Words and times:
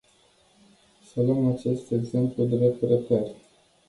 Să 1.11 1.21
luăm 1.23 1.51
acest 1.55 1.91
exemplu 1.91 2.43
drept 2.45 2.81
reper. 2.83 3.27